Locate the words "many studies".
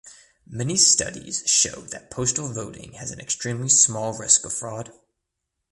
0.47-1.43